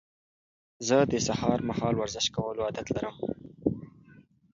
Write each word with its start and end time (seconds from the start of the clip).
زه 0.87 0.97
د 1.11 1.13
سهار 1.27 1.59
مهال 1.69 1.93
ورزش 1.97 2.25
کولو 2.35 2.61
عادت 2.65 2.87
لرم. 2.95 3.15